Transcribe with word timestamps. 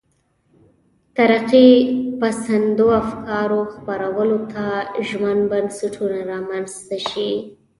ترقي 1.15 1.69
پسندو 2.21 2.87
افکارو 3.01 3.61
خپرولو 3.73 4.39
ته 4.51 4.65
ژمن 5.07 5.37
بنسټونه 5.51 6.17
رامنځته 6.31 6.97
شي. 7.09 7.31